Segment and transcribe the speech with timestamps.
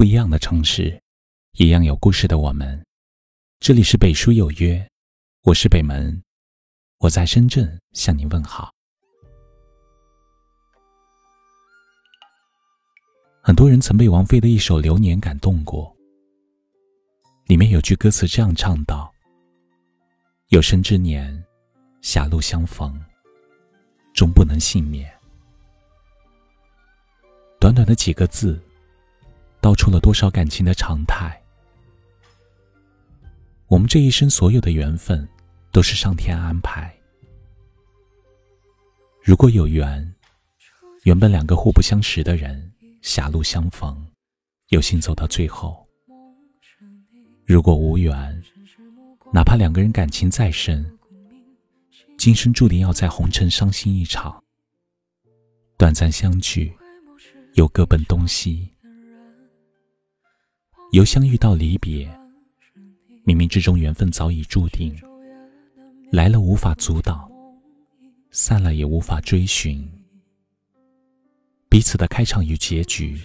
[0.00, 0.98] 不一样的城市，
[1.58, 2.82] 一样有故事的我们。
[3.58, 4.90] 这里是北书有约，
[5.42, 6.22] 我是北门，
[7.00, 8.72] 我在深圳向您问好。
[13.42, 15.94] 很多人曾被王菲的一首《流年》感动过，
[17.44, 19.12] 里面有句歌词这样唱道
[20.48, 21.44] ：“有生之年，
[22.00, 22.98] 狭路相逢，
[24.14, 25.12] 终不能幸免。”
[27.60, 28.58] 短短的几个字，
[29.60, 31.40] 道出了多少感情的常态。
[33.66, 35.28] 我们这一生所有的缘分，
[35.70, 36.94] 都是上天安排。
[39.22, 40.14] 如果有缘，
[41.04, 44.06] 原本两个互不相识的人，狭路相逢，
[44.68, 45.86] 有幸走到最后；
[47.46, 48.42] 如果无缘，
[49.32, 50.98] 哪怕两个人感情再深，
[52.18, 54.42] 今生注定要在红尘伤心一场。
[55.76, 56.72] 短暂相聚。
[57.54, 58.70] 又各奔东西，
[60.92, 62.08] 由相遇到离别，
[63.24, 64.92] 冥冥之中缘分早已注定。
[66.10, 67.30] 来了无法阻挡，
[68.32, 69.88] 散了也无法追寻。
[71.68, 73.20] 彼此的开场与结局，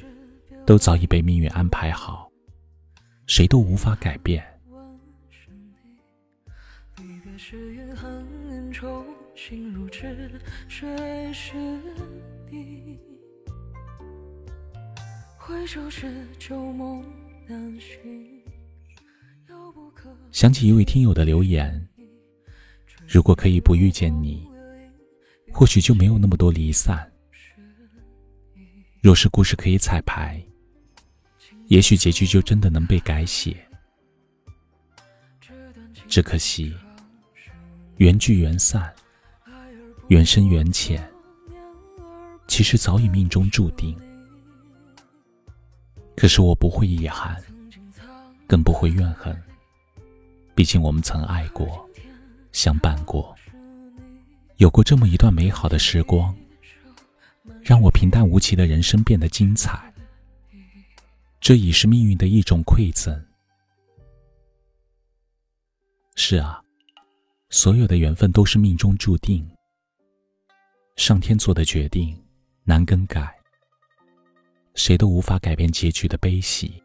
[0.63, 2.29] 都早已被命运安排好，
[3.25, 4.45] 谁都无法改变。
[15.37, 17.03] 回首时旧梦
[20.31, 21.87] 想起一位听友的留言
[23.07, 24.47] ：“如果可以不遇见你，
[25.51, 27.09] 或许就没有那么多离散。
[29.01, 30.43] 若是故事可以彩排，
[31.67, 33.55] 也许结局就真的能被改写。
[36.07, 36.73] 只可惜，
[37.97, 38.93] 缘聚缘散，
[40.07, 41.07] 缘深缘浅，
[42.47, 43.97] 其实早已命中注定。”
[46.15, 47.41] 可是我不会遗憾，
[48.47, 49.35] 更不会怨恨。
[50.55, 51.87] 毕竟我们曾爱过，
[52.51, 53.35] 相伴过，
[54.57, 56.33] 有过这么一段美好的时光，
[57.61, 59.93] 让我平淡无奇的人生变得精彩。
[61.41, 63.23] 这已是命运的一种馈赠。
[66.15, 66.61] 是啊，
[67.49, 69.45] 所有的缘分都是命中注定，
[70.95, 72.17] 上天做的决定
[72.63, 73.35] 难更改。
[74.75, 76.81] 谁都无法改变结局的悲喜。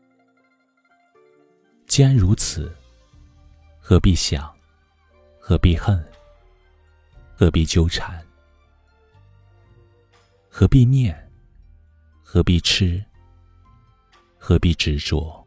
[1.87, 2.75] 既然如此，
[3.81, 4.49] 何必想？
[5.39, 6.03] 何必恨？
[7.35, 8.25] 何必纠缠？
[10.49, 11.31] 何必念？
[12.23, 13.05] 何必痴？
[14.39, 15.40] 何必执着？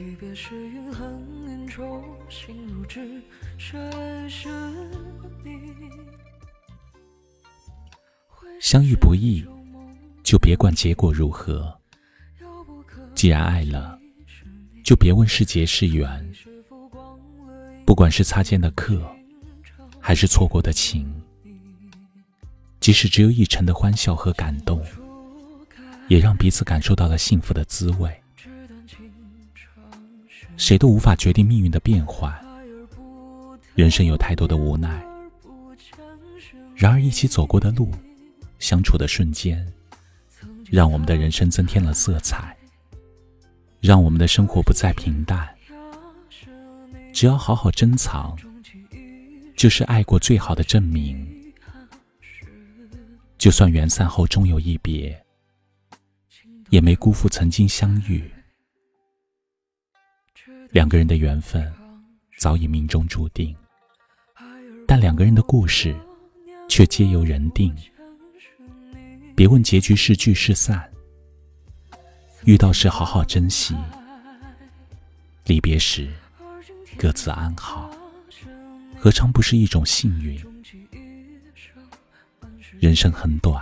[0.00, 1.06] 离别时云恨
[1.46, 3.20] 恩仇，心如纸，
[3.58, 3.78] 谁
[4.30, 4.48] 是
[5.44, 5.60] 你？
[8.58, 9.44] 相遇不易，
[10.22, 11.78] 就别管结果如何。
[13.14, 13.98] 既然爱了，
[14.82, 16.32] 就别问是劫是缘。
[17.84, 19.02] 不管是擦肩的客，
[20.00, 21.12] 还是错过的情，
[22.80, 24.82] 即使只有一程的欢笑和感动，
[26.08, 28.10] 也让彼此感受到了幸福的滋味。
[30.60, 32.30] 谁都无法决定命运的变幻，
[33.74, 35.02] 人生有太多的无奈。
[36.76, 37.90] 然而，一起走过的路，
[38.58, 39.66] 相处的瞬间，
[40.70, 42.54] 让我们的人生增添了色彩，
[43.80, 45.48] 让我们的生活不再平淡。
[47.10, 48.36] 只要好好珍藏，
[49.56, 51.26] 就是爱过最好的证明。
[53.38, 55.18] 就算缘散后终有一别，
[56.68, 58.30] 也没辜负曾经相遇。
[60.72, 61.70] 两个人的缘分
[62.38, 63.54] 早已命中注定，
[64.86, 65.92] 但两个人的故事
[66.68, 67.74] 却皆由人定。
[69.34, 70.88] 别问结局是聚是散，
[72.44, 73.74] 遇到时好好珍惜，
[75.44, 76.08] 离别时
[76.96, 77.90] 各自安好，
[78.96, 80.40] 何尝不是一种幸运？
[82.78, 83.60] 人生很短，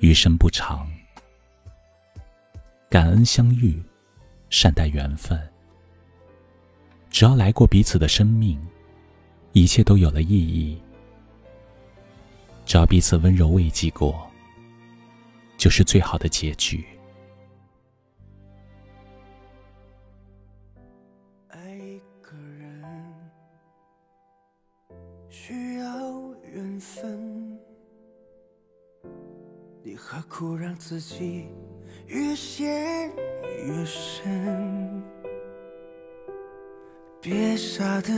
[0.00, 0.90] 余生不长，
[2.90, 3.80] 感恩相遇，
[4.50, 5.40] 善待缘分。
[7.14, 8.60] 只要来过彼此的生命，
[9.52, 10.76] 一切都有了意义。
[12.66, 14.28] 只要彼此温柔慰藉过，
[15.56, 16.84] 就是最好的结局。
[21.50, 22.84] 爱一个人
[25.28, 25.86] 需要
[26.52, 27.56] 缘分，
[29.84, 31.46] 你何苦让自己
[32.08, 33.08] 越陷
[33.64, 35.03] 越深？
[37.26, 38.10] 别傻的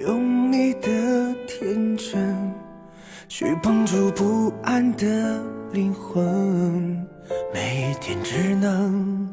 [0.00, 0.88] 用你的
[1.46, 2.50] 天真
[3.28, 5.38] 去帮助不安的
[5.74, 7.06] 灵魂，
[7.52, 9.28] 每一天只能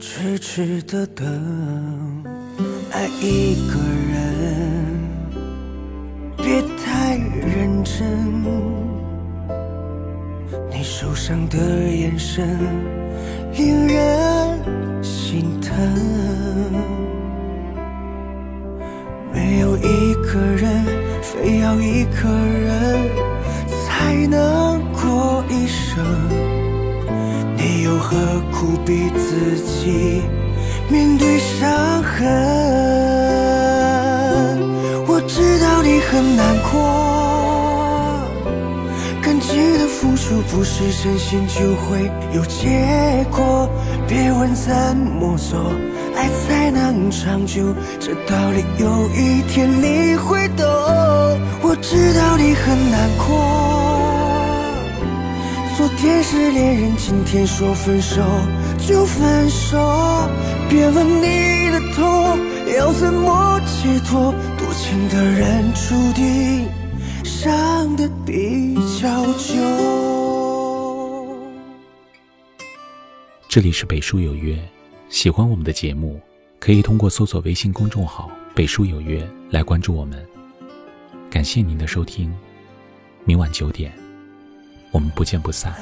[0.00, 1.24] 痴痴的等。
[2.90, 3.78] 爱一个
[4.10, 4.84] 人，
[6.36, 8.02] 别太认真。
[10.68, 11.56] 你受伤的
[11.88, 12.44] 眼神，
[13.52, 14.45] 令人
[15.36, 15.70] 心疼。
[19.34, 20.82] 没有一个人，
[21.20, 23.10] 非要一个人
[23.68, 26.02] 才能过一生。
[27.54, 28.16] 你又何
[28.50, 30.22] 苦逼自己
[30.88, 32.24] 面对伤痕？
[35.06, 36.80] 我知道你很难过，
[39.56, 43.70] 感情的付出不是真心就会有结果。
[44.06, 45.58] 别问怎么做。
[46.14, 50.66] 爱才能长久，这道理有一天你会懂。
[51.62, 53.34] 我知道你很难过，
[55.76, 58.20] 昨天是恋人，今天说分手
[58.86, 59.78] 就分手。
[60.68, 62.38] 别问你的痛
[62.78, 66.66] 要怎么解脱，多情的人注定
[67.36, 69.54] 伤得比较久。
[73.46, 74.58] 这里是北书有约。
[75.10, 76.18] 喜欢我们的节目，
[76.58, 80.26] 可以通过搜索微信公众号“北书有约”来关注我们。
[81.28, 82.34] 感谢您的收听，
[83.26, 83.92] 明晚九点，
[84.90, 85.74] 我们不见不散。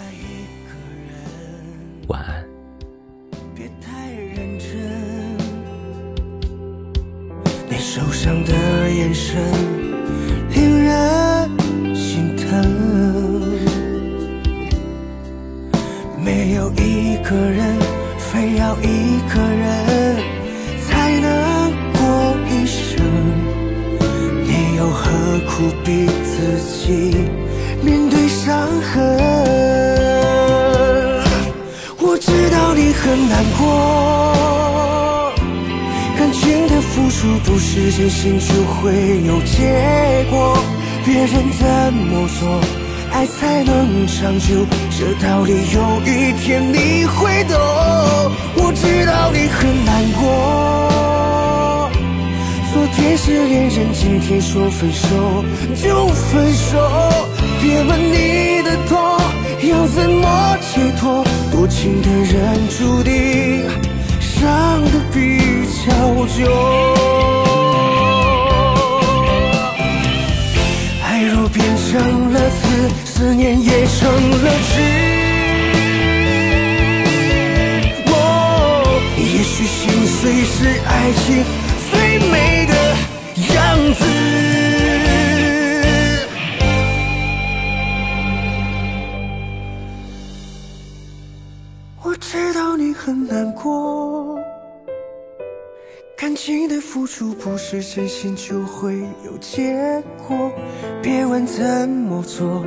[2.08, 2.44] 晚安。
[3.54, 4.68] 别太认真，
[7.68, 8.52] 你受伤的
[8.90, 9.93] 眼神
[19.34, 20.16] 个人
[20.86, 21.26] 才能
[21.92, 21.98] 过
[22.48, 23.02] 一生，
[24.44, 25.10] 你又何
[25.48, 25.52] 苦
[25.84, 26.32] 逼自
[26.62, 27.16] 己
[27.82, 29.02] 面对伤痕？
[31.98, 35.34] 我知道你很难过，
[36.16, 40.56] 感情的付出不是真心就会有结果，
[41.04, 42.83] 别人怎么做？
[43.14, 47.56] 爱才能长久，这道理有一天你会懂。
[48.56, 51.88] 我知道你很难过，
[52.72, 55.44] 昨天是恋人，今天说分手
[55.80, 56.76] 就分手。
[57.62, 58.98] 别问你的痛
[59.62, 63.62] 要怎么解脱，多情的人注定
[64.18, 65.38] 伤得比
[65.86, 65.86] 较
[66.36, 66.50] 久。
[71.04, 72.33] 爱若变成了，
[73.24, 74.82] 思念也成了痴。
[78.08, 81.42] 哦，也许心碎是爱情
[81.90, 82.74] 最美的
[83.54, 84.04] 样子。
[92.02, 94.38] 我知道你很难过。
[96.14, 100.52] 感情的付出不是真心就会有结果，
[101.02, 102.62] 别问怎么做，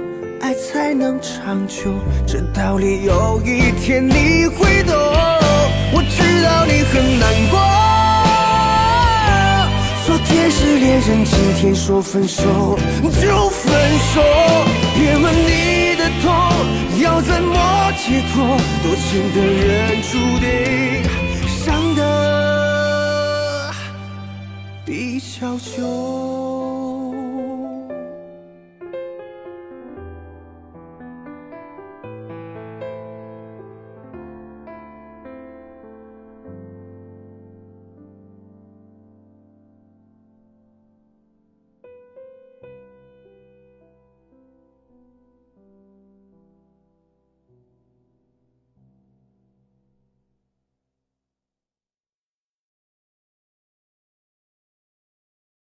[0.47, 1.93] 爱才能长久，
[2.25, 4.95] 这道理有一天你会懂。
[5.91, 7.59] 我知道你很难过，
[10.05, 13.69] 昨天是恋人，今天说分手就分
[14.13, 14.23] 手，
[14.95, 16.31] 别问你的痛
[17.01, 20.47] 要怎么解脱，多情的人注定